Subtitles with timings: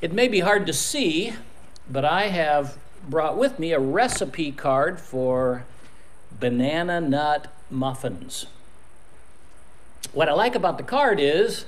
[0.00, 1.34] It may be hard to see,
[1.90, 5.64] but I have brought with me a recipe card for
[6.38, 8.46] banana nut muffins.
[10.14, 11.66] What I like about the card is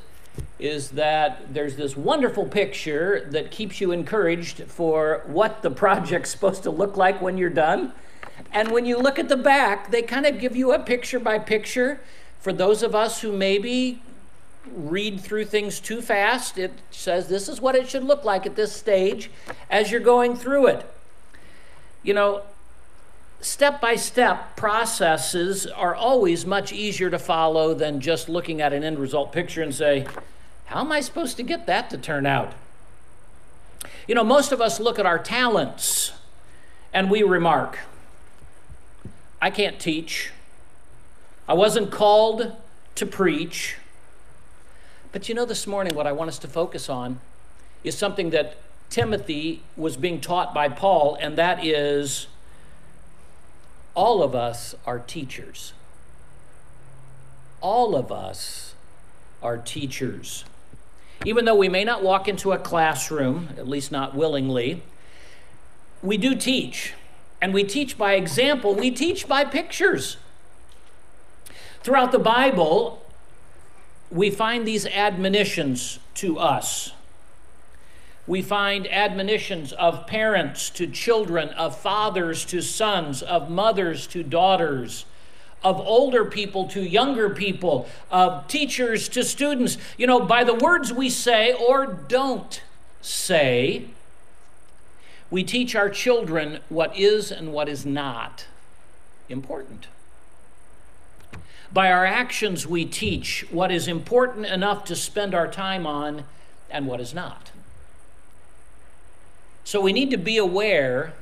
[0.59, 6.63] is that there's this wonderful picture that keeps you encouraged for what the project's supposed
[6.63, 7.93] to look like when you're done.
[8.51, 11.39] And when you look at the back, they kind of give you a picture by
[11.39, 12.01] picture.
[12.41, 14.01] For those of us who maybe
[14.75, 18.57] read through things too fast, it says this is what it should look like at
[18.57, 19.31] this stage
[19.71, 20.87] as you're going through it.
[22.03, 22.43] You know,
[23.41, 28.83] step by step processes are always much easier to follow than just looking at an
[28.83, 30.07] end result picture and say,
[30.67, 32.53] how am I supposed to get that to turn out?
[34.07, 36.13] You know, most of us look at our talents
[36.93, 37.79] and we remark,
[39.41, 40.31] I can't teach.
[41.49, 42.57] I wasn't called
[42.95, 43.77] to preach.
[45.13, 47.21] But you know, this morning, what I want us to focus on
[47.85, 48.57] is something that
[48.89, 52.29] Timothy was being taught by Paul, and that is
[53.95, 55.75] all of us are teachers.
[57.61, 58.75] All of us
[59.43, 60.45] are teachers.
[61.27, 64.83] Even though we may not walk into a classroom, at least not willingly,
[66.03, 66.95] we do teach.
[67.41, 70.17] And we teach by example, we teach by pictures.
[71.83, 73.02] Throughout the Bible,
[74.13, 76.93] we find these admonitions to us
[78.27, 85.07] we find admonitions of parents to children, of fathers to sons, of mothers to daughters,
[85.65, 89.77] of older people to younger people, of teachers to students.
[89.97, 92.63] You know, by the words we say or don't
[93.01, 93.87] say,
[95.31, 98.47] we teach our children what is and what is not
[99.29, 99.89] important.
[101.73, 106.25] By our actions, we teach what is important enough to spend our time on
[106.71, 107.51] and what is not.
[109.65, 111.15] So we need to be aware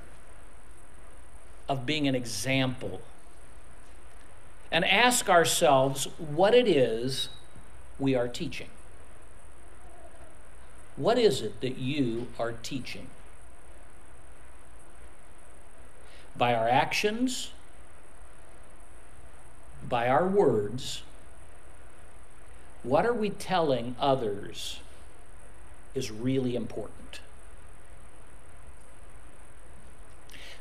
[1.68, 3.00] of being an example
[4.72, 7.28] and ask ourselves what it is
[7.98, 8.68] we are teaching.
[10.96, 13.06] What is it that you are teaching?
[16.36, 17.52] By our actions,
[19.90, 21.02] by our words,
[22.82, 24.80] what are we telling others
[25.94, 27.20] is really important?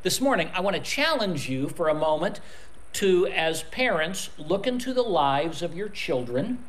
[0.01, 2.39] This morning, I want to challenge you for a moment
[2.93, 6.59] to, as parents, look into the lives of your children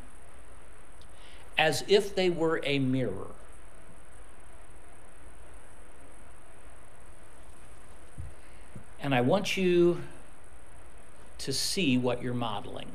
[1.57, 3.27] as if they were a mirror.
[9.01, 10.01] And I want you
[11.43, 12.91] to see what you're modeling.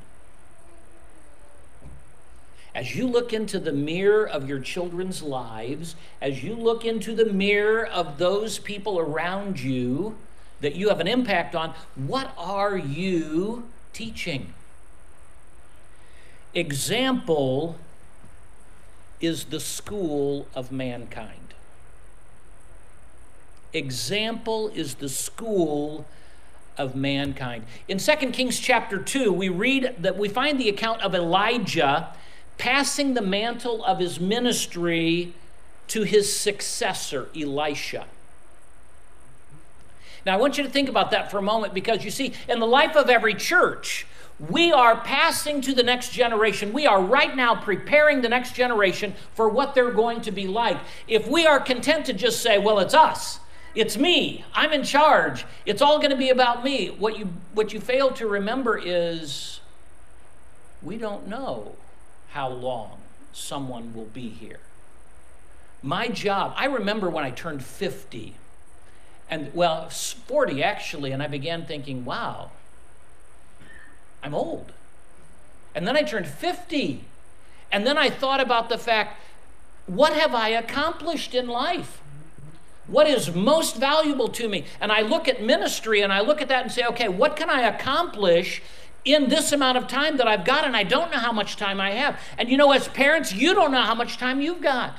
[2.74, 7.24] As you look into the mirror of your children's lives, as you look into the
[7.24, 10.16] mirror of those people around you,
[10.60, 14.52] that you have an impact on, what are you teaching?
[16.54, 17.76] Example
[19.20, 21.54] is the school of mankind.
[23.72, 26.06] Example is the school
[26.78, 27.64] of mankind.
[27.88, 32.14] In 2 Kings chapter 2, we read that we find the account of Elijah
[32.59, 35.34] passing the mantle of his ministry
[35.88, 38.06] to his successor, Elisha.
[40.25, 42.59] Now, I want you to think about that for a moment because you see, in
[42.59, 44.06] the life of every church,
[44.38, 46.72] we are passing to the next generation.
[46.72, 50.78] We are right now preparing the next generation for what they're going to be like.
[51.06, 53.38] If we are content to just say, well, it's us,
[53.76, 57.72] it's me, I'm in charge, it's all going to be about me, what you, what
[57.72, 59.60] you fail to remember is
[60.82, 61.76] we don't know
[62.31, 62.98] how long
[63.32, 64.60] someone will be here.
[65.82, 68.34] My job, I remember when I turned 50
[69.28, 72.50] and well, 40 actually, and I began thinking, wow,
[74.22, 74.72] I'm old.
[75.75, 77.04] And then I turned 50.
[77.70, 79.20] And then I thought about the fact,
[79.87, 82.00] what have I accomplished in life?
[82.88, 84.65] What is most valuable to me?
[84.81, 87.50] And I look at ministry and I look at that and say, okay, what can
[87.50, 88.62] I accomplish
[89.05, 90.65] in this amount of time that I've got?
[90.65, 92.21] And I don't know how much time I have.
[92.38, 94.97] And you know, as parents, you don't know how much time you've got.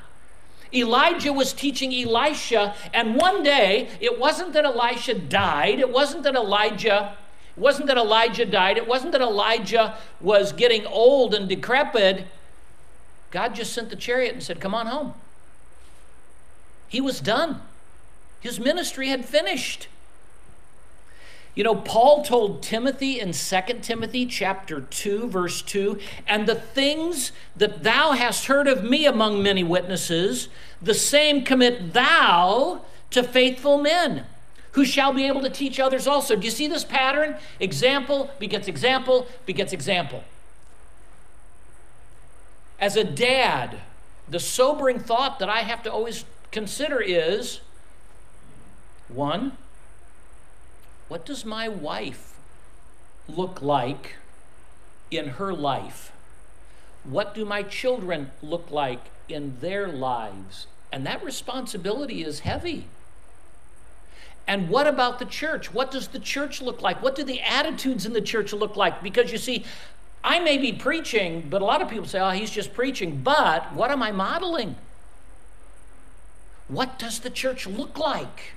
[0.74, 6.36] Elijah was teaching Elisha, and one day it wasn't that Elisha died, it wasn't that
[6.36, 7.16] Elijah.
[7.56, 8.78] It wasn't that Elijah died.
[8.78, 12.28] It wasn't that Elijah was getting old and decrepit.
[13.31, 15.16] God just sent the chariot and said, Come on home.
[16.88, 17.62] He was done.
[18.39, 19.88] His ministry had finished.
[21.56, 27.31] You know, Paul told Timothy in 2 Timothy chapter 2 verse 2, and the things
[27.56, 30.50] that thou hast heard of me among many witnesses,
[30.80, 34.25] the same commit thou to faithful men
[34.74, 36.36] who shall be able to teach others also.
[36.36, 37.38] Do you see this pattern?
[37.60, 40.24] Example begets example begets example.
[42.80, 43.80] As a dad,
[44.30, 47.62] the sobering thought that I have to always consider is
[49.09, 49.57] one,
[51.07, 52.38] what does my wife
[53.27, 54.15] look like
[55.12, 56.12] in her life?
[57.04, 60.68] What do my children look like in their lives?
[60.92, 62.88] And that responsibility is heavy.
[64.48, 65.74] And what about the church?
[65.74, 67.01] What does the church look like?
[67.01, 69.03] What do the attitudes in the church look like?
[69.03, 69.65] Because you see,
[70.24, 73.21] I may be preaching, but a lot of people say, oh, he's just preaching.
[73.24, 74.77] But what am I modeling?
[76.69, 78.53] What does the church look like?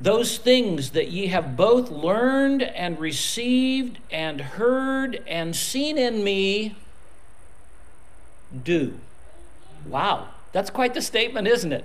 [0.00, 6.76] Those things that ye have both learned and received and heard and seen in me,
[8.64, 8.98] do.
[9.86, 11.84] Wow, that's quite the statement, isn't it?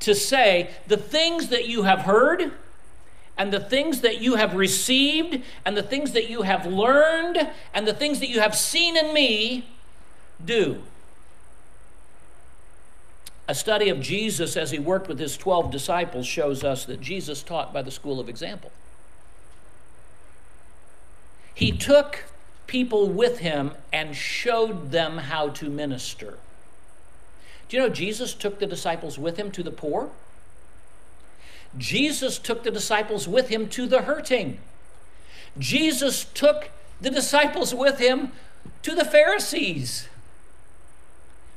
[0.00, 2.52] To say, the things that you have heard,
[3.38, 7.86] and the things that you have received, and the things that you have learned, and
[7.86, 9.68] the things that you have seen in me,
[10.44, 10.82] do.
[13.52, 17.42] A study of Jesus as he worked with his 12 disciples shows us that Jesus
[17.42, 18.72] taught by the school of example.
[21.52, 22.24] He took
[22.66, 26.38] people with him and showed them how to minister.
[27.68, 30.08] Do you know Jesus took the disciples with him to the poor?
[31.76, 34.60] Jesus took the disciples with him to the hurting.
[35.58, 36.70] Jesus took
[37.02, 38.32] the disciples with him
[38.80, 40.08] to the Pharisees.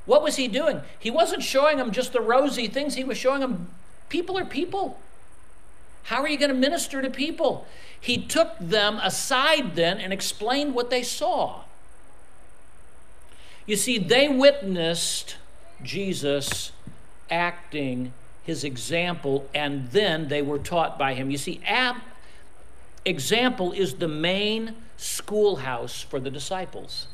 [0.05, 0.81] What was he doing?
[0.99, 3.69] He wasn't showing them just the rosy things, he was showing them
[4.09, 4.99] people are people.
[6.03, 7.65] How are you going to minister to people?
[7.99, 11.61] He took them aside then and explained what they saw.
[13.65, 15.37] You see, they witnessed
[15.81, 16.71] Jesus
[17.31, 18.13] acting
[18.43, 21.31] his example, and then they were taught by him.
[21.31, 22.01] You see, ab-
[23.03, 27.07] example is the main schoolhouse for the disciples.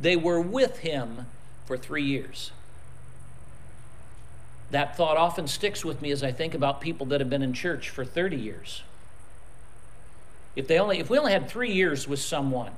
[0.00, 1.26] They were with him
[1.70, 2.50] for three years.
[4.72, 7.52] That thought often sticks with me as I think about people that have been in
[7.52, 8.82] church for 30 years.
[10.56, 12.72] If, they only, if we only had three years with someone,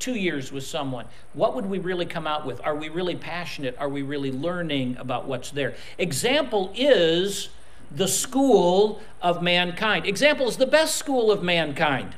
[0.00, 1.04] two years with someone,
[1.34, 2.60] what would we really come out with?
[2.64, 3.76] Are we really passionate?
[3.78, 5.76] Are we really learning about what's there?
[5.96, 7.50] Example is
[7.92, 10.04] the school of mankind.
[10.04, 12.16] Example is the best school of mankind.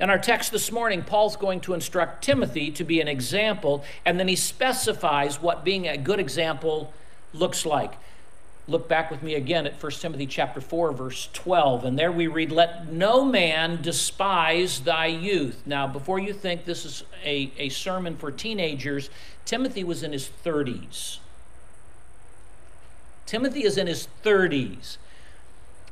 [0.00, 4.18] In our text this morning, Paul's going to instruct Timothy to be an example, and
[4.18, 6.94] then he specifies what being a good example
[7.34, 7.92] looks like
[8.70, 12.28] look back with me again at 1 Timothy chapter 4 verse 12 and there we
[12.28, 15.62] read let no man despise thy youth.
[15.66, 19.10] Now before you think this is a, a sermon for teenagers,
[19.44, 21.18] Timothy was in his 30s.
[23.26, 24.98] Timothy is in his 30s.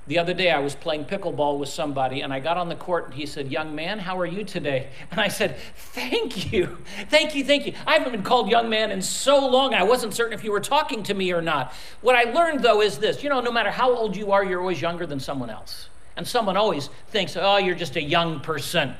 [0.09, 3.05] The other day, I was playing pickleball with somebody, and I got on the court,
[3.05, 4.89] and he said, Young man, how are you today?
[5.11, 6.79] And I said, Thank you.
[7.11, 7.45] Thank you.
[7.45, 7.75] Thank you.
[7.87, 10.61] I haven't been called young man in so long, I wasn't certain if you were
[10.61, 11.75] talking to me or not.
[12.01, 14.61] What I learned, though, is this you know, no matter how old you are, you're
[14.61, 15.91] always younger than someone else.
[16.17, 18.95] And someone always thinks, Oh, you're just a young person.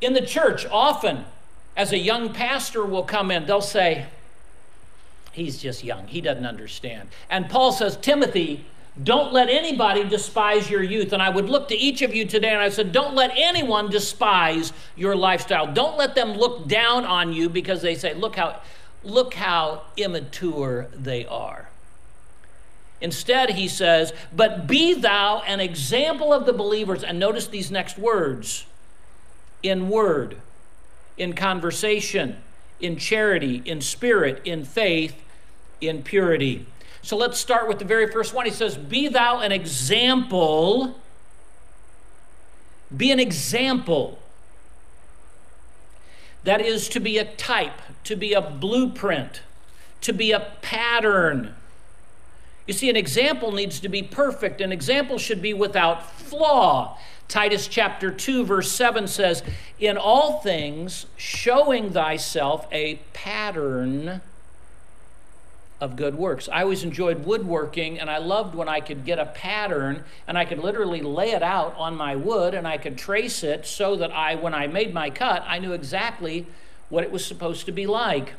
[0.00, 1.24] In the church, often,
[1.76, 4.06] as a young pastor will come in, they'll say,
[5.32, 6.06] He's just young.
[6.06, 7.08] He doesn't understand.
[7.28, 8.64] And Paul says, Timothy,
[9.02, 11.12] don't let anybody despise your youth.
[11.12, 13.88] And I would look to each of you today and I said, Don't let anyone
[13.88, 15.72] despise your lifestyle.
[15.72, 18.60] Don't let them look down on you because they say, Look how,
[19.04, 21.68] look how immature they are.
[23.00, 27.02] Instead, he says, But be thou an example of the believers.
[27.02, 28.66] And notice these next words
[29.62, 30.36] in word,
[31.16, 32.36] in conversation,
[32.80, 35.22] in charity, in spirit, in faith,
[35.80, 36.66] in purity.
[37.02, 38.46] So let's start with the very first one.
[38.46, 40.98] He says, Be thou an example.
[42.94, 44.18] Be an example.
[46.44, 49.42] That is to be a type, to be a blueprint,
[50.02, 51.54] to be a pattern.
[52.66, 54.60] You see, an example needs to be perfect.
[54.60, 56.98] An example should be without flaw.
[57.28, 59.42] Titus chapter 2, verse 7 says,
[59.78, 64.20] In all things, showing thyself a pattern
[65.80, 66.48] of good works.
[66.52, 70.44] I always enjoyed woodworking, and I loved when I could get a pattern and I
[70.44, 74.12] could literally lay it out on my wood and I could trace it so that
[74.12, 76.46] I, when I made my cut, I knew exactly
[76.90, 78.34] what it was supposed to be like.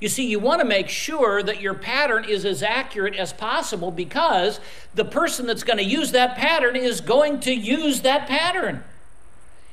[0.00, 3.90] You see, you want to make sure that your pattern is as accurate as possible
[3.90, 4.60] because
[4.94, 8.84] the person that's going to use that pattern is going to use that pattern.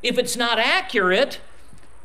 [0.01, 1.39] If it's not accurate,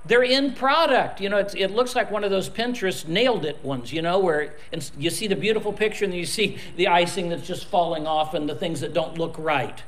[0.04, 3.92] their end product, you know, it looks like one of those Pinterest nailed it ones,
[3.92, 7.46] you know, where and you see the beautiful picture and you see the icing that's
[7.46, 9.82] just falling off and the things that don't look right.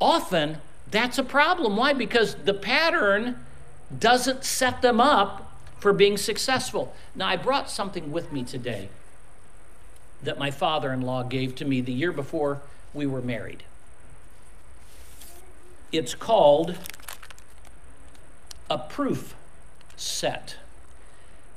[0.00, 0.58] Often,
[0.90, 1.76] that's a problem.
[1.76, 1.92] Why?
[1.92, 3.44] Because the pattern
[3.96, 6.94] doesn't set them up for being successful.
[7.14, 8.88] Now, I brought something with me today
[10.22, 12.60] that my father in law gave to me the year before
[12.92, 13.62] we were married.
[15.92, 16.76] It's called
[18.70, 19.34] a proof
[19.96, 20.56] set.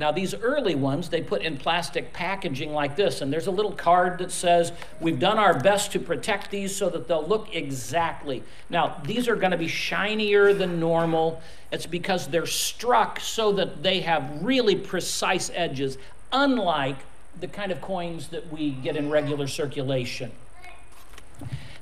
[0.02, 3.74] Now, these early ones, they put in plastic packaging like this, and there's a little
[3.74, 8.42] card that says, We've done our best to protect these so that they'll look exactly.
[8.68, 11.40] Now, these are going to be shinier than normal.
[11.72, 16.00] It's because they're struck so that they have really precise edges,
[16.32, 16.98] unlike
[17.40, 20.32] the kind of coins that we get in regular circulation.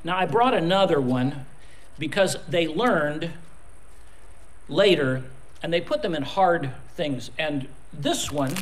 [0.03, 1.45] Now, I brought another one
[1.97, 3.31] because they learned
[4.69, 5.23] later
[5.61, 7.31] and they put them in hard things.
[7.37, 8.53] And this one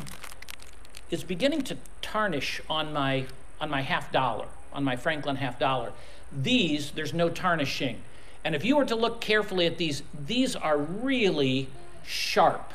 [1.11, 3.25] is beginning to tarnish on my
[3.59, 5.91] on my half dollar, on my Franklin half dollar.
[6.31, 8.01] These, there's no tarnishing.
[8.43, 11.67] And if you were to look carefully at these, these are really
[12.05, 12.73] sharp.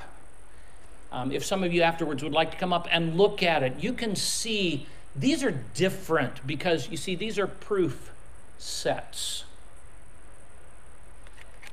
[1.12, 3.78] Um, if some of you afterwards would like to come up and look at it,
[3.78, 8.10] you can see these are different because you see, these are proof
[8.58, 9.44] sets.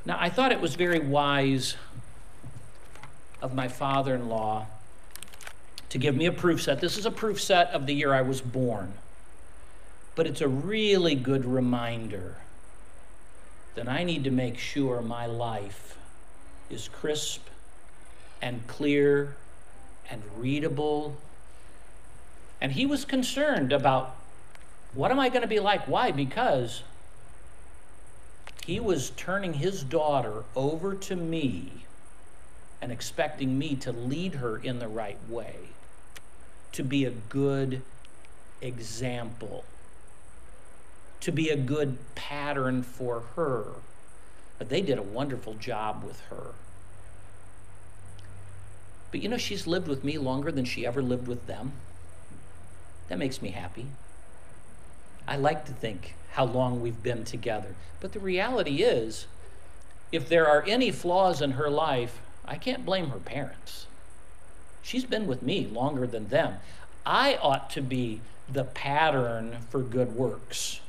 [0.10, 1.76] Now, I thought it was very wise
[3.44, 4.66] of my father in law
[5.90, 6.82] to give me a proof set.
[6.82, 8.94] This is a proof set of the year I was born.
[10.16, 12.38] But it's a really good reminder
[13.76, 15.96] that I need to make sure my life
[16.72, 17.46] is crisp
[18.42, 19.36] and clear
[20.10, 21.18] and readable.
[22.60, 24.16] And he was concerned about
[24.96, 25.88] what am I going to be like?
[25.88, 26.10] Why?
[26.10, 26.82] Because
[28.70, 31.72] he was turning his daughter over to me
[32.80, 35.56] and expecting me to lead her in the right way,
[36.72, 37.82] to be a good
[38.62, 39.66] example,
[41.20, 43.66] to be a good pattern for her.
[44.60, 46.52] But they did a wonderful job with her.
[49.10, 51.72] But you know, she's lived with me longer than she ever lived with them.
[53.08, 53.88] That makes me happy.
[55.30, 57.76] I like to think how long we've been together.
[58.00, 59.28] But the reality is,
[60.12, 63.86] if there are any flaws in her life, I can't blame her parents.
[64.82, 66.56] She's been with me longer than them.
[67.06, 68.22] I ought to be
[68.52, 70.82] the pattern for good works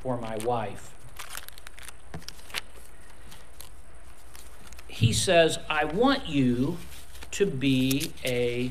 [0.00, 0.94] for my wife.
[4.88, 6.78] He says, I want you
[7.32, 8.70] to be a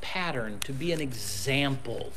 [0.00, 2.12] pattern, to be an example.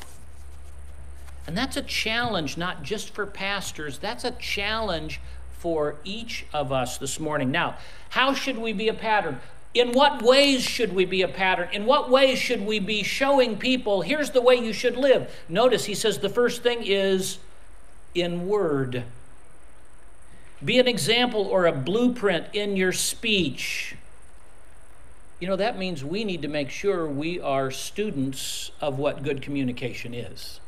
[1.47, 5.21] And that's a challenge not just for pastors, that's a challenge
[5.57, 7.49] for each of us this morning.
[7.49, 7.77] Now,
[8.09, 9.39] how should we be a pattern?
[9.73, 11.69] In what ways should we be a pattern?
[11.71, 15.33] In what ways should we be showing people, here's the way you should live?
[15.47, 17.37] Notice he says the first thing is
[18.13, 19.03] in word.
[20.63, 23.95] Be an example or a blueprint in your speech.
[25.39, 29.41] You know, that means we need to make sure we are students of what good
[29.41, 30.59] communication is.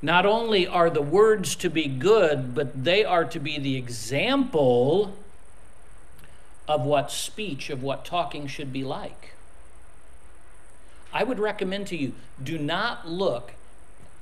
[0.00, 5.16] Not only are the words to be good, but they are to be the example
[6.68, 9.34] of what speech, of what talking should be like.
[11.12, 12.12] I would recommend to you
[12.42, 13.54] do not look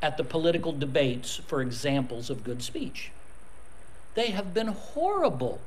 [0.01, 3.11] at the political debates for examples of good speech.
[4.15, 5.61] They have been horrible.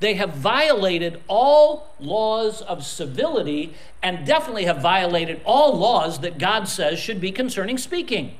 [0.00, 6.68] They have violated all laws of civility and definitely have violated all laws that God
[6.68, 8.36] says should be concerning speaking.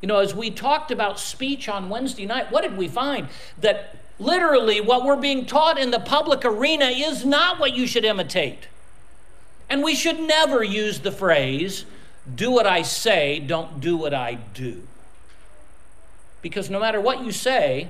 [0.00, 3.28] You know, as we talked about speech on Wednesday night, what did we find?
[3.60, 8.04] That literally what we're being taught in the public arena is not what you should
[8.04, 8.68] imitate.
[9.70, 11.84] And we should never use the phrase,
[12.32, 14.82] do what I say, don't do what I do.
[16.42, 17.88] Because no matter what you say,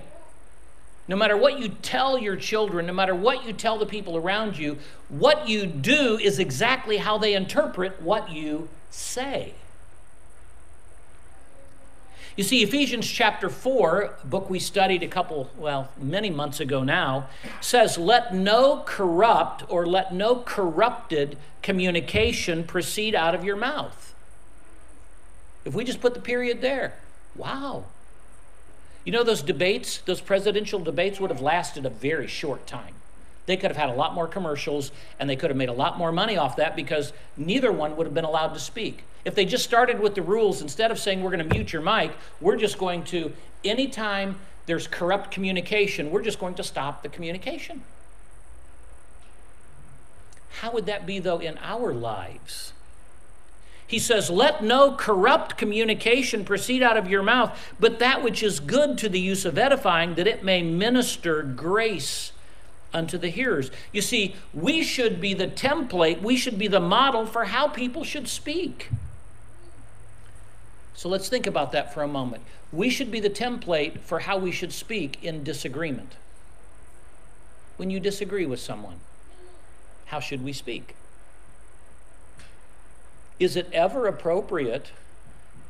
[1.06, 4.58] no matter what you tell your children, no matter what you tell the people around
[4.58, 9.54] you, what you do is exactly how they interpret what you say.
[12.38, 17.26] You see, Ephesians chapter 4, book we studied a couple, well, many months ago now,
[17.60, 24.14] says, Let no corrupt or let no corrupted communication proceed out of your mouth.
[25.64, 26.94] If we just put the period there,
[27.34, 27.86] wow.
[29.04, 32.94] You know, those debates, those presidential debates would have lasted a very short time.
[33.48, 35.96] They could have had a lot more commercials and they could have made a lot
[35.96, 39.04] more money off that because neither one would have been allowed to speak.
[39.24, 41.80] If they just started with the rules, instead of saying we're going to mute your
[41.80, 42.12] mic,
[42.42, 43.32] we're just going to,
[43.64, 44.36] anytime
[44.66, 47.82] there's corrupt communication, we're just going to stop the communication.
[50.60, 52.74] How would that be, though, in our lives?
[53.86, 58.60] He says, Let no corrupt communication proceed out of your mouth, but that which is
[58.60, 62.32] good to the use of edifying, that it may minister grace
[62.92, 63.70] unto the hearers.
[63.92, 68.04] You see, we should be the template, we should be the model for how people
[68.04, 68.90] should speak.
[70.94, 72.42] So let's think about that for a moment.
[72.72, 76.16] We should be the template for how we should speak in disagreement.
[77.76, 78.96] When you disagree with someone,
[80.06, 80.96] how should we speak?
[83.38, 84.90] Is it ever appropriate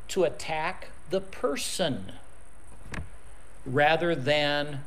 [0.08, 2.12] to attack the person
[3.66, 4.80] rather than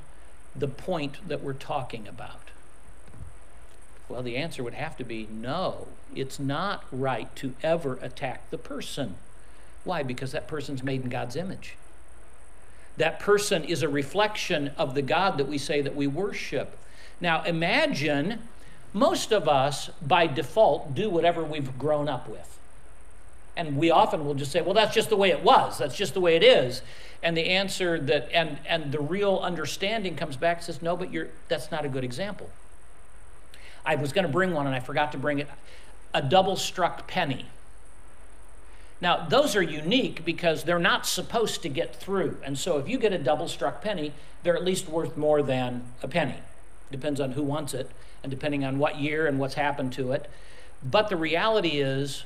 [0.56, 2.52] the point that we're talking about?
[4.10, 5.88] Well, the answer would have to be no.
[6.14, 9.16] It's not right to ever attack the person.
[9.84, 10.04] Why?
[10.04, 11.76] Because that person's made in God's image.
[12.98, 16.78] That person is a reflection of the God that we say that we worship.
[17.22, 18.40] Now, imagine
[18.94, 22.60] most of us, by default, do whatever we've grown up with.
[23.56, 25.78] And we often will just say, well, that's just the way it was.
[25.78, 26.82] That's just the way it is.
[27.22, 31.12] And the answer that, and, and the real understanding comes back and says, no, but
[31.12, 32.50] you're, that's not a good example.
[33.86, 35.48] I was going to bring one and I forgot to bring it.
[36.14, 37.46] A double struck penny.
[39.02, 42.38] Now, those are unique because they're not supposed to get through.
[42.44, 45.84] And so if you get a double struck penny, they're at least worth more than
[46.04, 46.36] a penny.
[46.92, 47.90] Depends on who wants it
[48.24, 50.30] and depending on what year and what's happened to it.
[50.84, 52.24] But the reality is,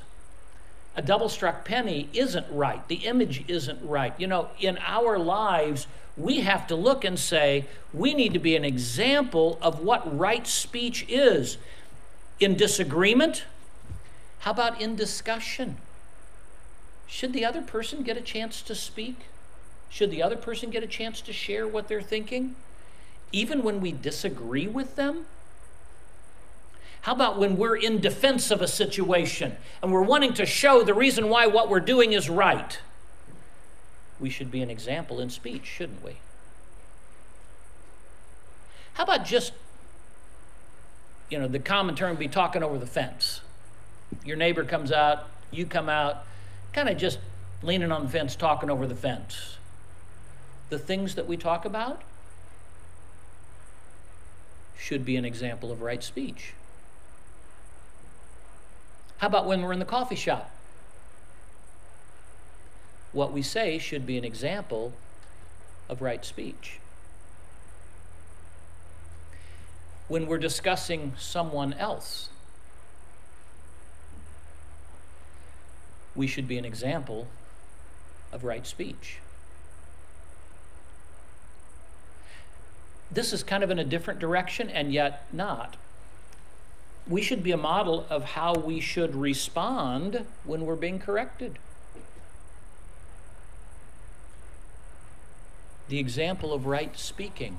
[0.96, 2.86] a double struck penny isn't right.
[2.88, 4.14] The image isn't right.
[4.18, 5.86] You know, in our lives,
[6.16, 10.46] we have to look and say, we need to be an example of what right
[10.46, 11.58] speech is.
[12.40, 13.44] In disagreement,
[14.40, 15.76] how about in discussion?
[17.06, 19.16] Should the other person get a chance to speak?
[19.90, 22.56] Should the other person get a chance to share what they're thinking?
[23.32, 25.26] Even when we disagree with them?
[27.02, 30.94] How about when we're in defense of a situation and we're wanting to show the
[30.94, 32.78] reason why what we're doing is right?
[34.18, 36.16] We should be an example in speech, shouldn't we?
[38.94, 39.52] How about just,
[41.28, 43.42] you know, the common term be talking over the fence?
[44.24, 46.24] Your neighbor comes out, you come out,
[46.72, 47.18] kind of just
[47.62, 49.58] leaning on the fence, talking over the fence.
[50.70, 52.02] The things that we talk about
[54.78, 56.54] should be an example of right speech.
[59.18, 60.50] How about when we're in the coffee shop?
[63.12, 64.92] What we say should be an example
[65.88, 66.80] of right speech.
[70.08, 72.28] When we're discussing someone else,
[76.14, 77.26] we should be an example
[78.32, 79.18] of right speech.
[83.10, 85.76] This is kind of in a different direction and yet not
[87.08, 91.58] we should be a model of how we should respond when we're being corrected.
[95.88, 97.58] The example of right speaking.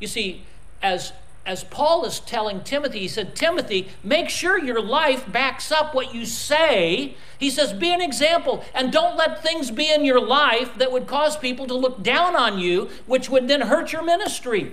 [0.00, 0.44] You see,
[0.82, 1.12] as
[1.46, 6.14] as Paul is telling Timothy, he said, Timothy, make sure your life backs up what
[6.14, 7.16] you say.
[7.38, 11.06] He says, be an example and don't let things be in your life that would
[11.06, 14.72] cause people to look down on you, which would then hurt your ministry.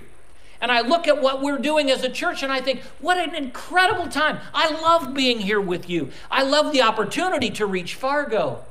[0.61, 3.33] And I look at what we're doing as a church and I think, what an
[3.33, 4.39] incredible time.
[4.53, 6.11] I love being here with you.
[6.29, 8.63] I love the opportunity to reach Fargo.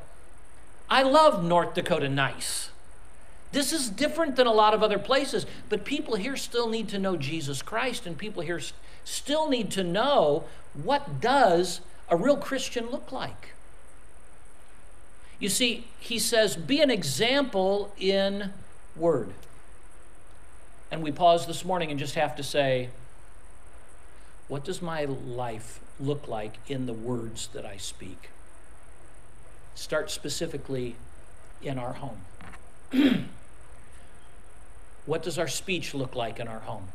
[0.88, 2.70] I love North Dakota nice.
[3.52, 6.98] This is different than a lot of other places, but people here still need to
[6.98, 8.60] know Jesus Christ and people here
[9.04, 13.54] still need to know what does a real Christian look like.
[15.40, 18.52] You see, he says, be an example in
[18.94, 19.32] word.
[20.90, 22.90] And we pause this morning and just have to say,
[24.48, 28.30] what does my life look like in the words that I speak?
[29.76, 30.96] Start specifically
[31.62, 32.22] in our home.
[35.06, 36.88] what does our speech look like in our home?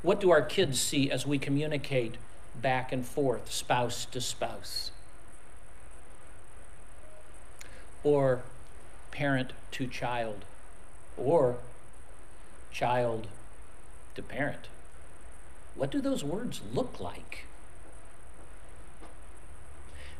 [0.00, 2.14] What do our kids see as we communicate
[2.60, 4.90] back and forth, spouse to spouse?
[8.02, 8.40] Or
[9.10, 10.46] parent to child?
[11.18, 11.58] Or
[12.72, 13.26] child
[14.14, 14.68] to parent.
[15.74, 17.44] What do those words look like?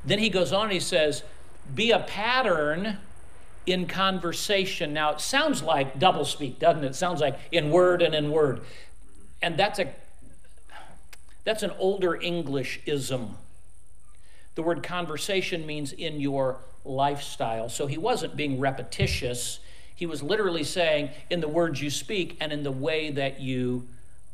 [0.05, 1.23] Then he goes on, he says,
[1.75, 2.99] be a pattern
[3.67, 4.93] in conversation.
[4.93, 6.88] Now, it sounds like doublespeak, doesn't it?
[6.88, 8.62] It sounds like in word and in word.
[9.41, 9.93] and that's a
[11.45, 13.37] that's an older English ism.
[14.55, 17.69] The word conversation means in your lifestyle.
[17.69, 19.59] So he wasn't being repetitious.
[19.94, 23.87] He was literally saying in the words you speak and in the way that you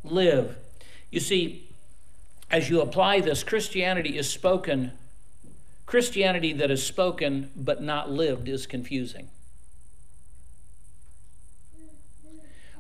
[0.05, 0.57] live.
[1.11, 1.69] You see,
[2.51, 4.93] as you apply this, Christianity is spoken.
[5.87, 9.29] Christianity that is spoken but not lived is confusing.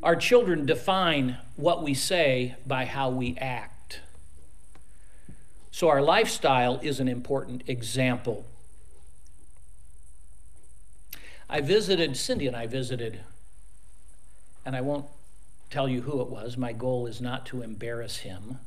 [0.03, 4.01] Our children define what we say by how we act.
[5.71, 8.45] So our lifestyle is an important example.
[11.49, 13.21] I visited, Cindy and I visited,
[14.67, 15.07] and I won't
[15.71, 16.57] tell you who it was.
[16.57, 18.59] My goal is not to embarrass him.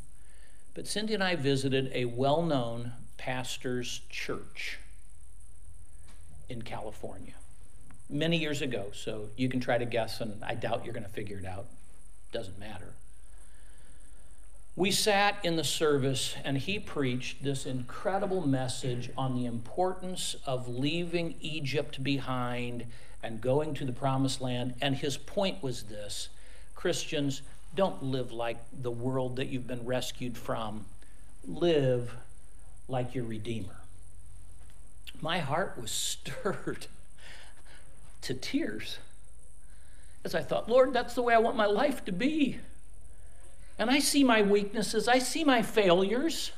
[0.73, 4.79] But Cindy and I visited a well known pastor's church
[6.49, 7.33] in California
[8.09, 8.87] many years ago.
[8.93, 11.67] So you can try to guess, and I doubt you're going to figure it out.
[12.31, 12.93] Doesn't matter.
[14.75, 20.67] We sat in the service, and he preached this incredible message on the importance of
[20.69, 22.85] leaving Egypt behind
[23.21, 24.75] and going to the promised land.
[24.81, 26.29] And his point was this
[26.73, 27.41] Christians,
[27.75, 30.85] don't live like the world that you've been rescued from,
[31.45, 32.13] live
[32.87, 33.81] like your Redeemer.
[35.21, 36.87] My heart was stirred
[38.21, 38.97] to tears
[40.23, 42.59] as I thought, Lord, that's the way I want my life to be.
[43.81, 46.51] And I see my weaknesses, I see my failures.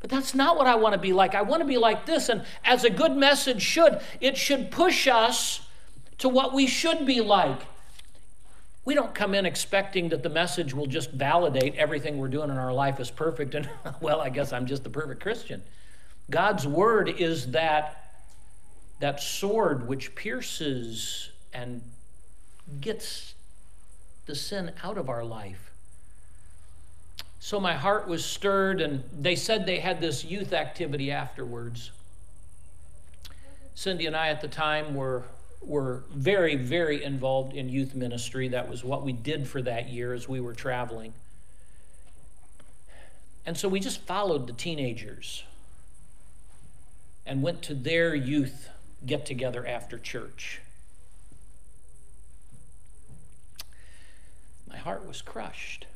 [0.00, 1.36] But that's not what I want to be like.
[1.36, 2.28] I want to be like this.
[2.28, 5.60] And as a good message should, it should push us
[6.18, 7.60] to what we should be like.
[8.84, 12.56] We don't come in expecting that the message will just validate everything we're doing in
[12.56, 15.62] our life is perfect and, well, I guess I'm just the perfect Christian.
[16.28, 18.24] God's word is that
[18.98, 21.82] that sword which pierces and
[22.80, 23.34] gets
[24.24, 25.70] the sin out of our life.
[27.46, 31.92] So my heart was stirred, and they said they had this youth activity afterwards.
[33.76, 35.22] Cindy and I at the time were,
[35.62, 38.48] were very, very involved in youth ministry.
[38.48, 41.12] That was what we did for that year as we were traveling.
[43.46, 45.44] And so we just followed the teenagers
[47.24, 48.70] and went to their youth
[49.06, 50.62] get together after church.
[54.68, 55.86] My heart was crushed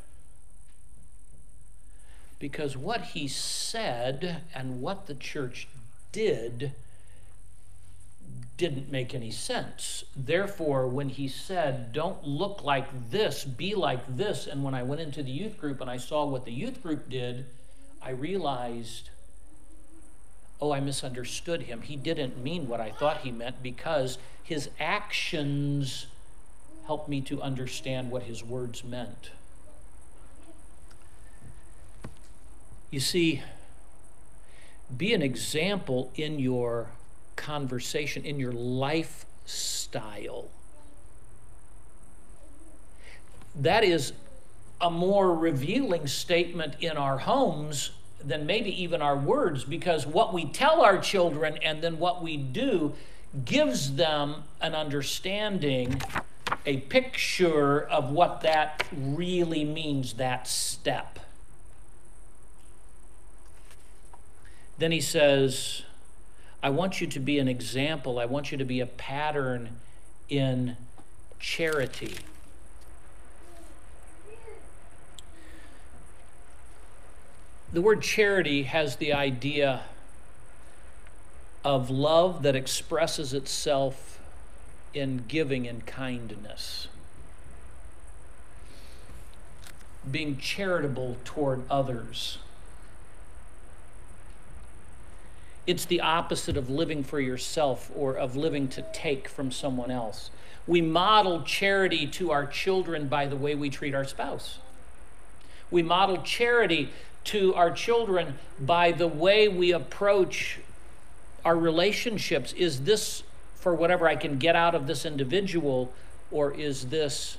[2.41, 5.69] because what he said and what the church
[6.11, 6.73] did
[8.57, 10.05] didn't make any sense.
[10.17, 15.01] Therefore, when he said, Don't look like this, be like this, and when I went
[15.01, 17.47] into the youth group and I saw what the youth group did,
[18.03, 19.11] I realized
[20.61, 21.83] oh, I misunderstood him.
[21.83, 26.07] He didn't mean what I thought he meant because his actions
[26.87, 29.31] helped me to understand what his words meant.
[32.91, 33.43] You see,
[34.97, 36.89] be an example in your
[37.37, 40.49] conversation, in your lifestyle.
[43.55, 44.13] That is
[44.81, 47.91] a more revealing statement in our homes
[48.25, 52.37] than maybe even our words because what we tell our children and then what we
[52.37, 52.93] do
[53.45, 56.03] gives them an understanding,
[56.67, 61.19] a picture of what that really means, that step.
[64.81, 65.83] Then he says,
[66.63, 69.77] I want you to be an example, I want you to be a pattern
[70.31, 70.79] in
[71.39, 72.15] charity.
[77.71, 79.83] The word charity has the idea
[81.63, 84.19] of love that expresses itself
[84.95, 86.89] in giving and kindness.
[90.11, 92.39] Being charitable toward others.
[95.67, 100.31] It's the opposite of living for yourself or of living to take from someone else.
[100.67, 104.59] We model charity to our children by the way we treat our spouse.
[105.71, 106.91] We model charity
[107.25, 110.59] to our children by the way we approach
[111.45, 112.53] our relationships.
[112.53, 113.23] Is this
[113.55, 115.93] for whatever I can get out of this individual,
[116.31, 117.37] or is this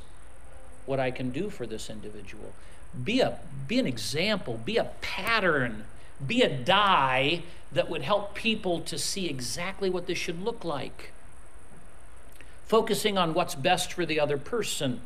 [0.86, 2.54] what I can do for this individual?
[3.04, 5.86] Be, a, be an example, be a pattern,
[6.26, 11.12] be a die that would help people to see exactly what this should look like.
[12.66, 15.02] Focusing on what's best for the other person.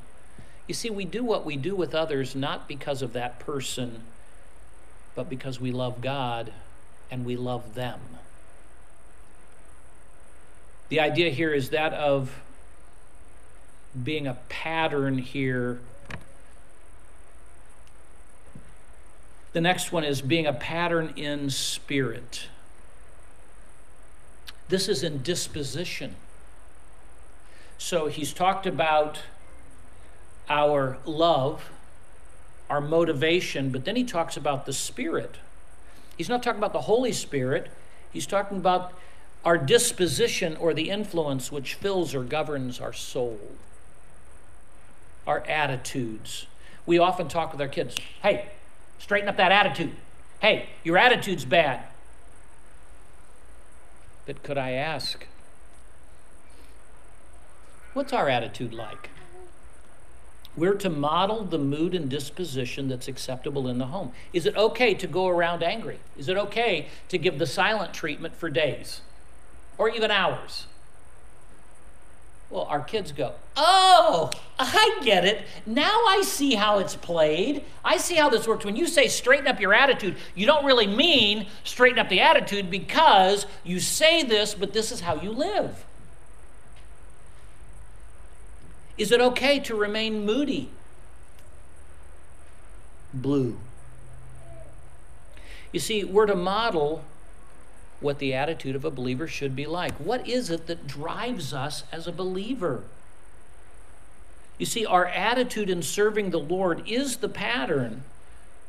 [0.67, 4.01] You see, we do what we do with others not because of that person
[5.15, 6.51] but because we love God
[7.10, 7.99] and we love them.
[10.89, 12.41] The idea here is that of
[14.04, 15.80] being a pattern here
[19.56, 22.50] The next one is being a pattern in spirit.
[24.68, 26.18] This is in disposition.
[27.78, 29.20] So he's talked about
[30.50, 31.70] our love,
[32.70, 35.38] our motivation, but then he talks about the Spirit.
[36.18, 37.72] He's not talking about the Holy Spirit,
[38.12, 38.91] he's talking about
[39.46, 43.39] our disposition or the influence which fills or governs our soul,
[45.26, 46.46] our attitudes.
[46.86, 48.50] We often talk with our kids hey,
[48.98, 49.96] straighten up that attitude.
[50.40, 51.84] Hey, your attitude's bad.
[54.26, 55.28] But could I ask,
[57.94, 59.10] what's our attitude like?
[60.58, 64.14] We're to model the mood and disposition that's acceptable in the home.
[64.32, 66.00] Is it okay to go around angry?
[66.18, 69.02] Is it okay to give the silent treatment for days
[69.78, 70.68] or even hours?
[72.56, 75.46] Well, our kids go, Oh, I get it.
[75.65, 77.65] Now I see how it's played.
[77.84, 78.63] I see how this works.
[78.63, 82.72] When you say straighten up your attitude, you don't really mean straighten up the attitude
[82.72, 85.84] because you say this, but this is how you live.
[88.98, 90.70] Is it okay to remain moody?
[93.13, 93.58] Blue.
[95.74, 97.04] You see, we're to model
[98.06, 99.94] what the attitude of a believer should be like.
[99.96, 102.84] What is it that drives us as a believer?
[104.58, 108.04] You see, our attitude in serving the Lord is the pattern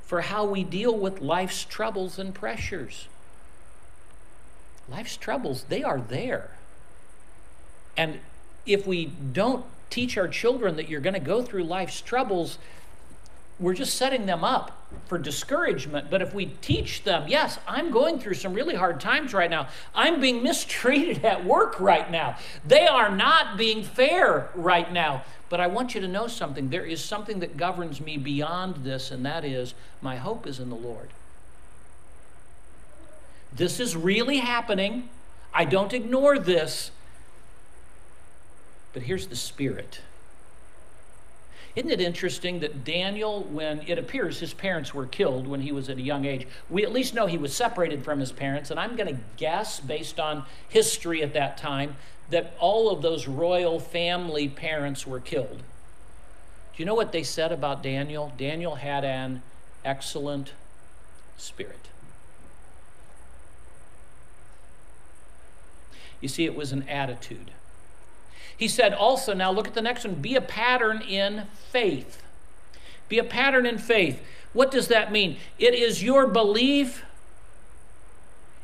[0.05, 3.09] for how we deal with life's troubles and pressures.
[4.89, 6.51] Life's troubles, they are there.
[7.97, 8.21] And
[8.65, 12.59] if we don't teach our children that you're going to go through life's troubles,
[13.59, 16.11] we're just setting them up for discouragement.
[16.11, 19.69] But if we teach them, yes, I'm going through some really hard times right now.
[19.95, 22.37] I'm being mistreated at work right now.
[22.67, 25.25] They are not being fair right now.
[25.49, 26.71] But I want you to know something.
[26.71, 30.71] There is something that governs me beyond this, and that is my hope is in
[30.71, 31.11] the Lord.
[33.53, 35.09] This is really happening.
[35.55, 36.91] I don't ignore this.
[38.93, 40.01] But here's the spirit.
[41.77, 45.91] Isn't it interesting that Daniel, when it appears his parents were killed when he was
[45.91, 48.81] at a young age, we at least know he was separated from his parents, and
[48.81, 51.97] I'm going to guess, based on history at that time,
[52.31, 55.59] that all of those royal family parents were killed.
[55.59, 58.33] Do you know what they said about Daniel?
[58.39, 59.43] Daniel had an
[59.85, 60.53] excellent
[61.37, 61.89] spirit.
[66.23, 67.51] You see, it was an attitude.
[68.57, 72.23] He said also, now look at the next one be a pattern in faith.
[73.09, 74.23] Be a pattern in faith.
[74.53, 75.37] What does that mean?
[75.59, 77.05] It is your belief.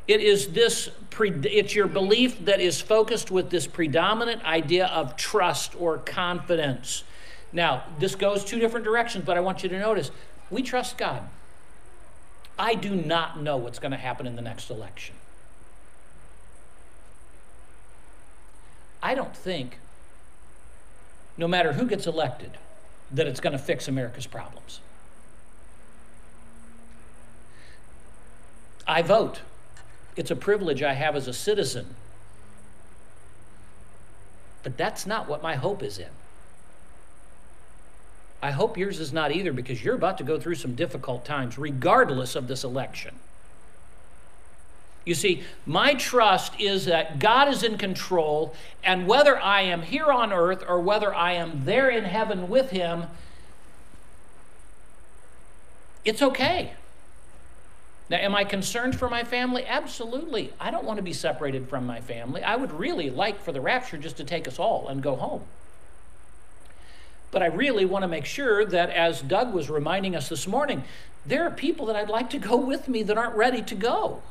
[0.07, 5.79] It is this, it's your belief that is focused with this predominant idea of trust
[5.79, 7.03] or confidence.
[7.53, 10.11] Now, this goes two different directions, but I want you to notice
[10.49, 11.21] we trust God.
[12.57, 15.15] I do not know what's going to happen in the next election.
[19.01, 19.77] I don't think
[21.37, 22.51] no matter who gets elected,
[23.11, 24.79] that it's going to fix America's problems.
[28.87, 29.41] I vote.
[30.15, 31.95] It's a privilege I have as a citizen.
[34.61, 36.09] But that's not what my hope is in.
[38.41, 41.57] I hope yours is not either because you're about to go through some difficult times,
[41.57, 43.15] regardless of this election.
[45.05, 50.05] You see, my trust is that God is in control, and whether I am here
[50.05, 53.05] on earth or whether I am there in heaven with Him,
[56.05, 56.73] it's okay.
[58.09, 59.65] Now, am I concerned for my family?
[59.65, 60.53] Absolutely.
[60.59, 62.43] I don't want to be separated from my family.
[62.43, 65.43] I would really like for the rapture just to take us all and go home.
[67.31, 70.83] But I really want to make sure that, as Doug was reminding us this morning,
[71.25, 74.21] there are people that I'd like to go with me that aren't ready to go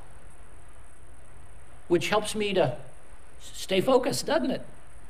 [1.92, 2.74] which helps me to
[3.38, 4.62] stay focused, doesn't it?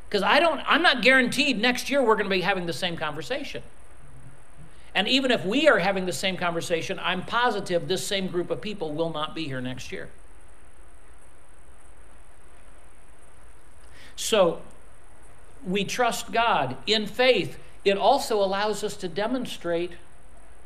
[0.08, 2.96] Because I don't, I'm not guaranteed next year we're going to be having the same
[2.96, 3.62] conversation.
[4.92, 8.60] And even if we are having the same conversation, I'm positive this same group of
[8.60, 10.08] people will not be here next year.
[14.16, 14.60] So
[15.64, 17.60] we trust God in faith.
[17.84, 19.92] It also allows us to demonstrate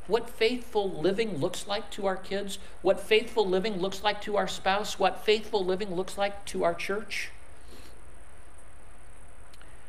[0.07, 4.49] what faithful living looks like to our kids, what faithful living looks like to our
[4.49, 7.31] spouse, what faithful living looks like to our church.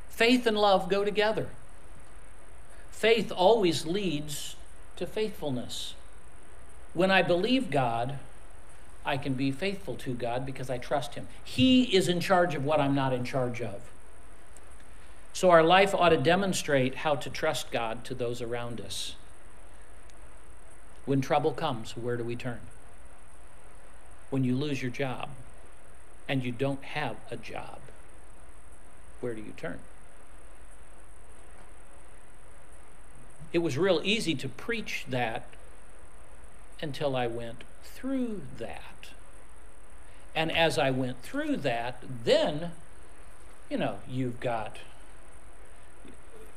[0.10, 1.48] Faith and love go together.
[2.92, 4.56] Faith always leads
[4.96, 5.94] to faithfulness.
[6.96, 8.18] When I believe God,
[9.06, 11.28] I can be faithful to God because I trust Him.
[11.44, 13.82] He is in charge of what I'm not in charge of.
[15.32, 19.16] So our life ought to demonstrate how to trust God to those around us.
[21.08, 22.60] When trouble comes, where do we turn?
[24.30, 25.30] When you lose your job
[26.28, 27.80] and you don't have a job,
[29.22, 29.80] where do you turn?
[33.54, 35.46] It was real easy to preach that
[36.82, 39.12] until I went through that.
[40.36, 42.72] And as I went through that, then,
[43.70, 44.80] you know, you've got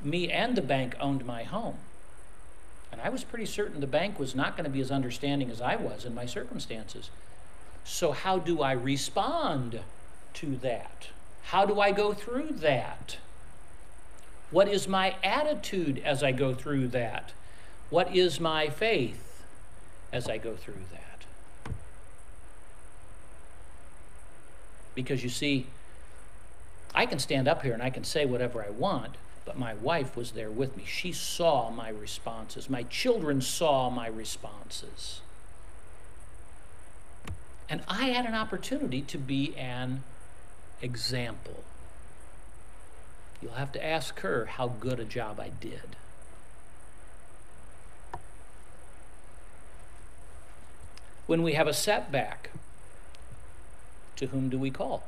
[0.03, 1.77] me and the bank owned my home.
[2.93, 5.61] And I was pretty certain the bank was not going to be as understanding as
[5.61, 7.11] I was in my circumstances.
[7.85, 9.81] So, how do I respond
[10.35, 11.09] to that?
[11.45, 13.17] How do I go through that?
[14.51, 17.33] What is my attitude as I go through that?
[17.89, 19.45] What is my faith
[20.13, 21.73] as I go through that?
[24.95, 25.67] Because you see,
[26.95, 29.15] I can stand up here and I can say whatever I want,
[29.51, 30.85] but my wife was there with me.
[30.87, 32.71] She saw my responses.
[32.71, 35.23] My children saw my responses.
[37.69, 40.05] And I had an opportunity to be an
[40.81, 41.65] example.
[43.43, 45.97] You'll have to ask her how good a job I did.
[51.27, 52.51] When we have a setback,
[54.15, 55.03] to whom do we call?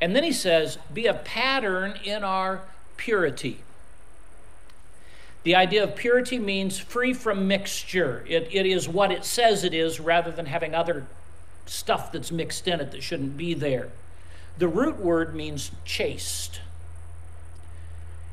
[0.00, 2.62] And then he says, be a pattern in our
[2.96, 3.60] purity.
[5.44, 8.24] The idea of purity means free from mixture.
[8.28, 11.06] It, it is what it says it is rather than having other
[11.66, 13.88] stuff that's mixed in it that shouldn't be there.
[14.58, 16.60] The root word means chaste.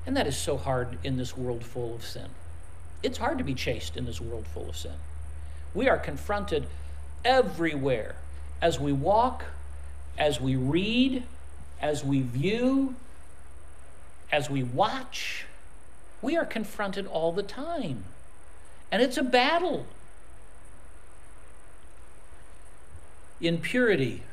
[0.06, 2.30] And that is so hard in this world full of sin.
[3.02, 4.96] It's hard to be chaste in this world full of sin.
[5.74, 6.68] We are confronted
[7.24, 8.16] everywhere
[8.62, 9.46] as we walk,
[10.18, 11.24] as we read,
[11.82, 12.96] as we view,
[14.32, 15.46] as we watch.
[16.22, 18.04] We are confronted all the time.
[18.92, 19.86] And it's a battle.
[23.40, 24.24] In purity,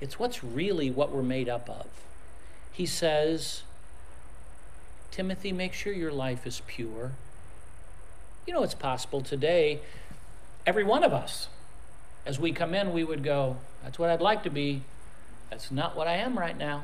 [0.00, 1.86] it's what's really what we're made up of.
[2.72, 3.62] He says,
[5.10, 7.12] Timothy, make sure your life is pure.
[8.46, 9.80] You know, it's possible today,
[10.66, 11.48] every one of us,
[12.26, 14.82] as we come in, we would go, That's what I'd like to be.
[15.54, 16.82] That's not what I am right now.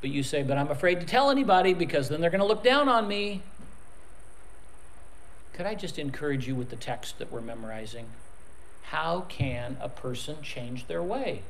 [0.00, 2.62] But you say, But I'm afraid to tell anybody because then they're going to look
[2.62, 3.42] down on me.
[5.52, 8.06] Could I just encourage you with the text that we're memorizing?
[8.84, 11.42] how can a person change their way?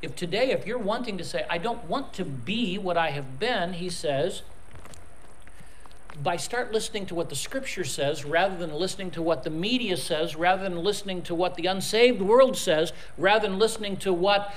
[0.00, 3.38] If today, if you're wanting to say, I don't want to be what I have
[3.38, 4.42] been, he says,
[6.22, 9.96] by start listening to what the scripture says rather than listening to what the media
[9.96, 14.54] says, rather than listening to what the unsaved world says, rather than listening to what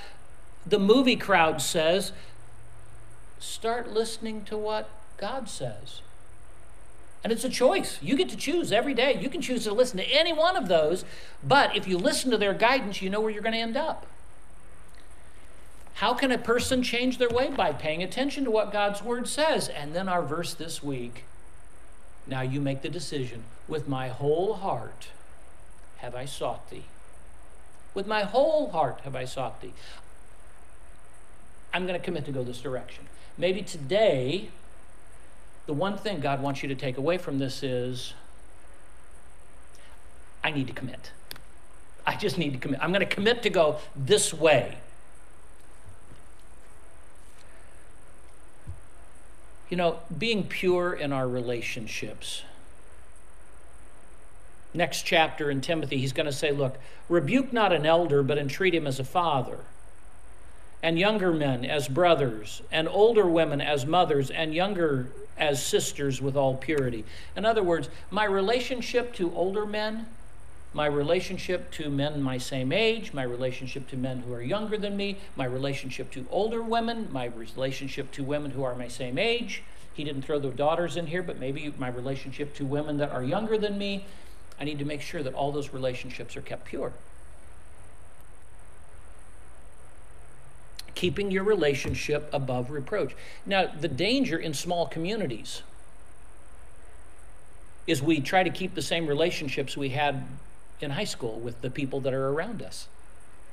[0.66, 2.12] the movie crowd says,
[3.40, 6.02] start listening to what God says.
[7.24, 8.00] And it's a choice.
[8.02, 9.20] You get to choose every day.
[9.20, 11.04] You can choose to listen to any one of those,
[11.44, 14.06] but if you listen to their guidance, you know where you're going to end up.
[15.96, 17.50] How can a person change their way?
[17.50, 19.68] By paying attention to what God's word says.
[19.68, 21.26] And then our verse this week
[22.30, 23.44] now you make the decision.
[23.68, 25.10] With my whole heart
[25.98, 26.86] have I sought thee.
[27.94, 29.74] With my whole heart have I sought thee.
[31.74, 33.06] I'm going to commit to go this direction.
[33.38, 34.50] Maybe today
[35.66, 38.14] the one thing God wants you to take away from this is
[40.44, 41.12] I need to commit.
[42.08, 42.80] I just need to commit.
[42.82, 44.80] I'm going to commit to go this way.
[49.70, 52.44] You know, being pure in our relationships.
[54.74, 56.78] Next chapter in Timothy, he's going to say, Look,
[57.08, 59.60] rebuke not an elder, but entreat him as a father,
[60.84, 66.36] and younger men as brothers, and older women as mothers, and younger as sisters with
[66.36, 67.06] all purity.
[67.36, 70.06] In other words, my relationship to older men,
[70.74, 74.96] my relationship to men my same age, my relationship to men who are younger than
[74.96, 79.64] me, my relationship to older women, my relationship to women who are my same age.
[79.94, 83.24] He didn't throw the daughters in here, but maybe my relationship to women that are
[83.24, 84.06] younger than me.
[84.60, 86.94] I need to make sure that all those relationships are kept pure.
[91.00, 93.16] keeping your relationship above reproach.
[93.46, 95.62] Now, the danger in small communities
[97.88, 100.28] is we try to keep the same relationships we had
[100.82, 102.88] in high school with the people that are around us.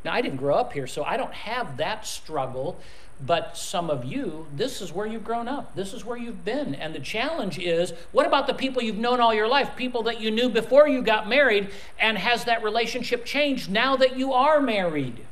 [0.04, 2.78] Now, I didn't grow up here, so I don't have that struggle,
[3.20, 5.74] but some of you, this is where you've grown up.
[5.74, 6.74] This is where you've been.
[6.74, 10.20] And the challenge is what about the people you've known all your life, people that
[10.20, 14.60] you knew before you got married, and has that relationship changed now that you are
[14.60, 15.26] married?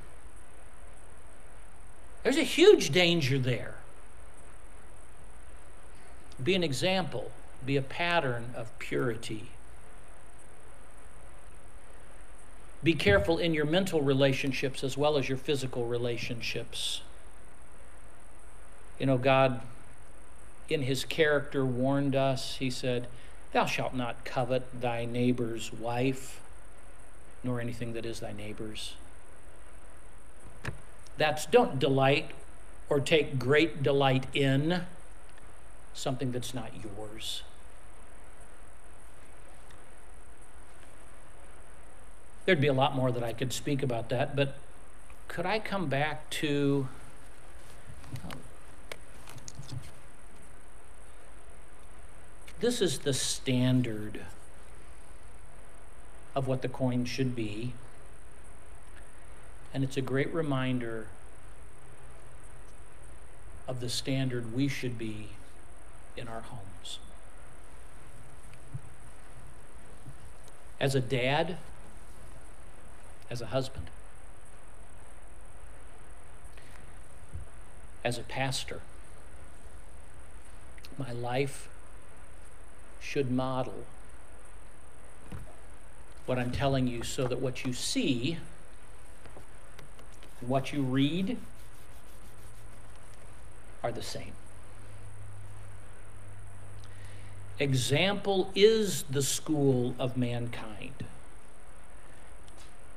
[2.25, 3.75] There's a huge danger there.
[6.43, 7.31] Be an example.
[7.65, 9.49] be a pattern of purity.
[12.85, 17.01] Be careful in your mental relationships as well as your physical relationships.
[18.99, 19.63] You know, God,
[20.69, 22.57] in his character, warned us.
[22.57, 23.09] He said,
[23.53, 26.43] Thou shalt not covet thy neighbor's wife,
[27.43, 28.97] nor anything that is thy neighbor's.
[31.17, 32.33] That's don't delight
[32.91, 34.83] or take great delight in
[35.95, 37.43] something that's not yours.
[42.45, 44.57] There'd be a lot more that I could speak about that, but
[45.29, 46.89] could I come back to
[48.25, 48.39] um,
[52.61, 54.21] this is the standard
[56.35, 57.73] of what the coin should be.
[59.73, 61.09] And it's a great reminder
[63.67, 65.31] of the standard we should be
[66.17, 66.99] in our homes.
[70.81, 71.57] As a dad,
[73.31, 73.91] as a husband,
[78.05, 78.81] as a pastor,
[80.99, 81.69] my life
[83.01, 83.85] should model
[86.27, 88.39] what I'm telling you so that what you see
[90.41, 91.37] and what you read
[93.83, 94.33] are the same.
[97.59, 101.05] Example is the school of mankind.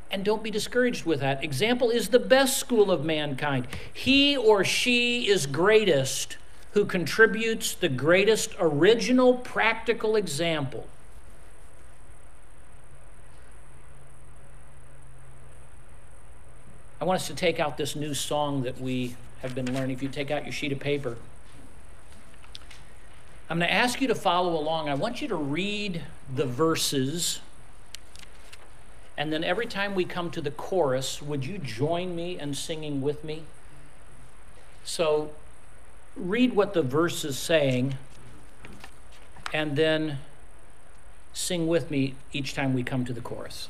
[0.09, 1.43] And don't be discouraged with that.
[1.43, 3.67] Example is the best school of mankind.
[3.93, 6.37] He or she is greatest
[6.71, 10.87] who contributes the greatest original practical example.
[16.99, 19.91] I want us to take out this new song that we have been learning.
[19.91, 21.17] If you take out your sheet of paper,
[23.49, 24.89] I'm going to ask you to follow along.
[24.89, 26.03] I want you to read
[26.35, 27.39] the verses.
[29.17, 33.01] And then every time we come to the chorus, would you join me in singing
[33.01, 33.43] with me?
[34.83, 35.31] So
[36.15, 37.97] read what the verse is saying
[39.53, 40.19] and then
[41.33, 43.69] sing with me each time we come to the chorus.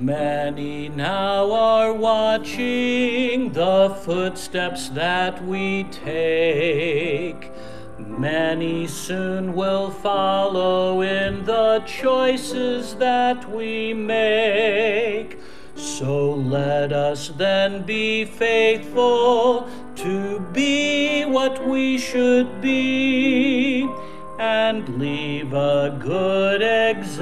[0.00, 7.50] Many now are watching the footsteps that we take.
[7.98, 15.40] Many soon will follow in the choices that we make.
[15.74, 23.88] So let us then be faithful to be what we should be
[24.38, 27.18] and leave a good example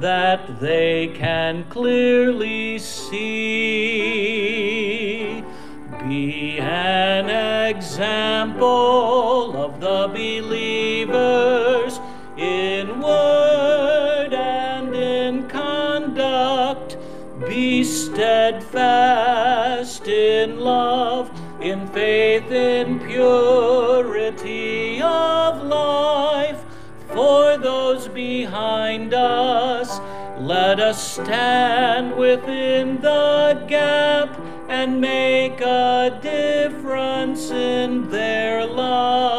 [0.00, 3.84] that they can clearly see.
[6.08, 7.28] Be an
[7.68, 8.64] example
[9.62, 12.00] of the believers
[12.38, 16.96] in word and in conduct.
[17.46, 18.48] Be steadfast
[20.08, 21.30] in love,
[21.60, 23.99] in faith, in purity
[28.40, 29.88] behind us.
[30.38, 34.30] Let us stand within the gap
[34.68, 39.29] and make a difference in their lives.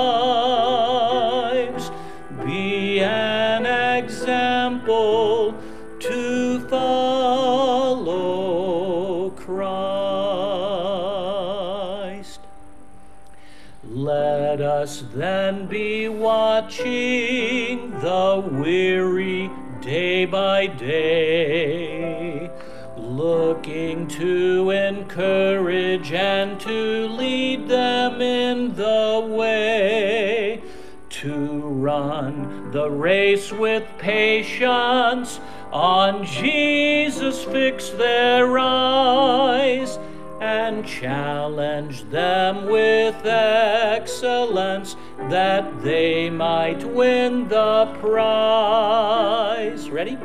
[14.82, 19.48] Us then be watching the weary
[19.80, 22.50] day by day
[22.98, 30.64] looking to encourage and to lead them in the way,
[31.10, 35.40] to run the race with patience,
[35.72, 40.00] on Jesus fix their eyes,
[40.42, 44.98] and challenge them with excellence
[45.30, 49.88] that they might win the prize.
[49.92, 50.18] Ready?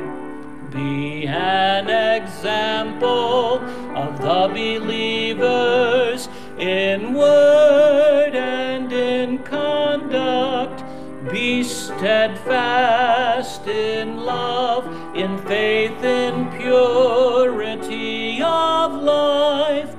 [0.71, 3.59] Be an example
[3.95, 10.83] of the believers in word and in conduct.
[11.31, 19.93] Be steadfast in love, in faith, in purity of life.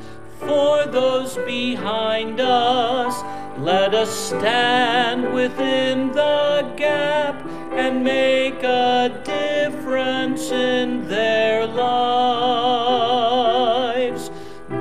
[0.91, 3.22] Those behind us,
[3.59, 12.89] let us stand within the gap and make a difference in their lives.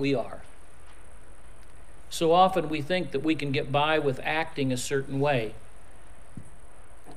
[0.00, 0.42] we are.
[2.08, 5.54] So often we think that we can get by with acting a certain way.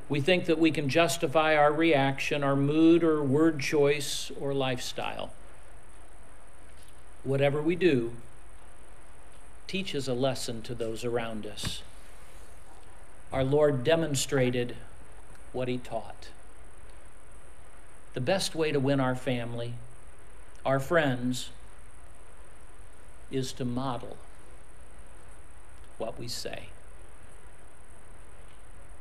[0.08, 5.34] We think that we can justify our reaction, our mood, or word choice, or lifestyle.
[7.24, 8.14] Whatever we do
[9.66, 11.82] teaches a lesson to those around us.
[13.32, 14.76] Our Lord demonstrated
[15.54, 16.28] what He taught.
[18.14, 19.74] The best way to win our family,
[20.64, 21.50] our friends,
[23.34, 24.16] is to model
[25.98, 26.68] what we say.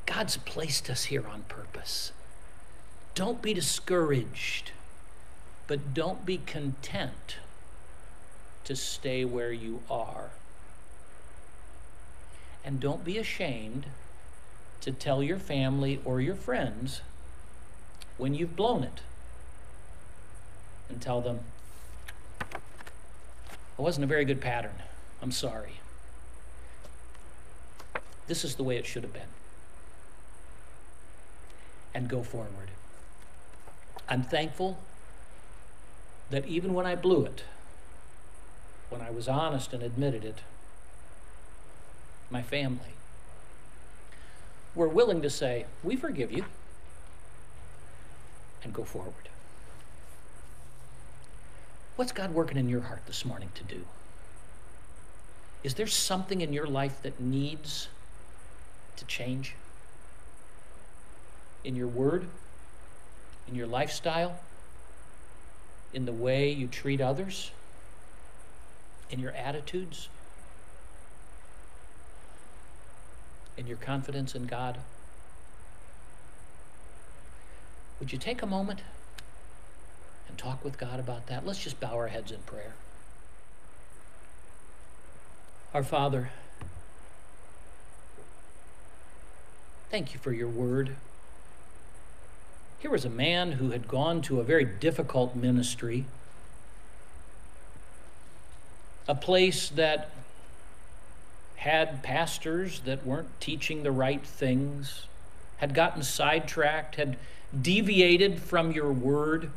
[0.07, 2.13] God's placed us here on purpose.
[3.15, 4.73] Don't be discouraged,
[5.67, 7.37] but don't be content
[8.65, 10.31] to stay where you are.
[12.65, 13.87] And don't be ashamed
[14.81, 17.03] to tell your family or your friends
[18.17, 19.01] when you've blown it.
[20.89, 21.41] And tell them,
[23.79, 24.75] it wasn't a very good pattern.
[25.21, 25.81] I'm sorry.
[28.27, 29.23] This is the way it should have been.
[31.95, 32.71] And go forward.
[34.09, 34.79] I'm thankful
[36.31, 37.45] that even when I blew it,
[38.89, 40.39] when I was honest and admitted it,
[42.31, 42.95] my family
[44.75, 46.47] were willing to say, We forgive you,
[48.65, 49.29] and go forward.
[51.97, 53.83] What's God working in your heart this morning to do?
[55.63, 57.89] Is there something in your life that needs
[58.97, 59.55] to change?
[61.65, 62.27] In your word?
[63.47, 64.41] In your lifestyle?
[65.93, 67.51] In the way you treat others?
[69.11, 70.09] In your attitudes?
[73.59, 74.79] In your confidence in God?
[78.01, 78.81] Would you take a moment
[80.33, 81.47] and talk with God about that?
[81.47, 82.73] Let's just bow our heads in prayer.
[85.75, 86.31] Our Father,
[89.91, 90.97] thank you for your word.
[92.79, 96.07] Here was a man who had gone to a very difficult ministry,
[99.07, 100.11] a place that
[101.57, 105.07] had pastors that weren't teaching the right things,
[105.59, 107.19] had gotten sidetracked, had
[107.61, 109.51] deviated from your word.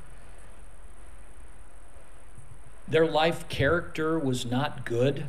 [2.88, 5.26] Their life character was not good.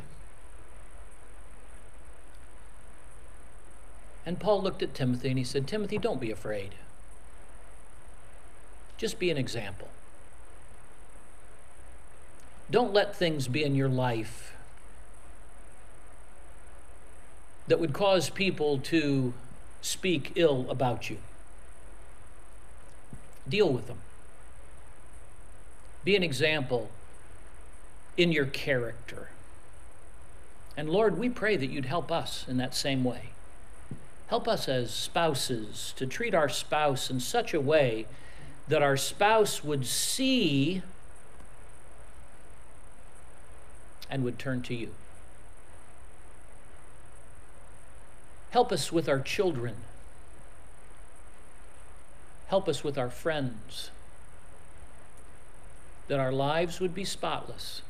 [4.25, 6.75] And Paul looked at Timothy and he said, Timothy, don't be afraid.
[8.97, 9.87] Just be an example.
[12.69, 14.53] Don't let things be in your life
[17.67, 19.33] that would cause people to
[19.81, 21.17] speak ill about you.
[23.47, 23.99] Deal with them.
[26.03, 26.89] Be an example
[28.17, 29.29] in your character.
[30.75, 33.29] And Lord, we pray that you'd help us in that same way.
[34.27, 38.05] Help us as spouses to treat our spouse in such a way
[38.67, 40.81] that our spouse would see
[44.09, 44.91] and would turn to you.
[48.51, 49.75] Help us with our children.
[52.47, 53.91] Help us with our friends.
[56.07, 57.81] That our lives would be spotless.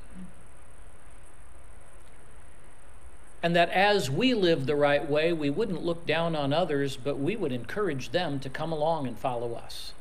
[3.44, 7.20] And that as we live the right way, we wouldn't look down on others, but
[7.20, 9.94] we would encourage them to come along and follow us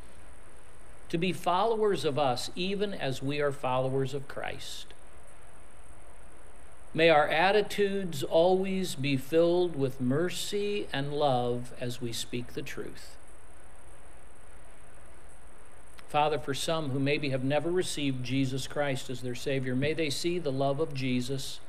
[1.08, 4.86] to be followers of us, even as we are followers of Christ.
[6.92, 13.16] May our attitudes always be filled with mercy and love as we speak the truth.
[16.08, 20.08] Father, for some who maybe have never received Jesus Christ as their Savior, may they
[20.08, 21.60] see the love of Jesus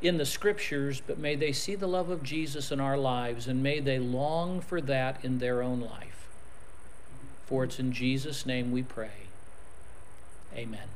[0.00, 3.62] in the Scriptures, but may they see the love of Jesus in our lives, and
[3.62, 6.28] may they long for that in their own life.
[7.46, 9.28] For it's in Jesus' name we pray.
[10.54, 10.88] Amen.